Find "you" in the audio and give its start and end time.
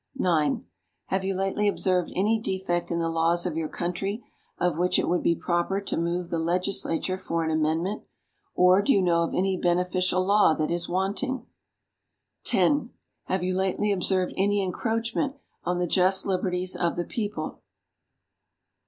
1.23-1.35, 8.93-8.99, 13.43-13.55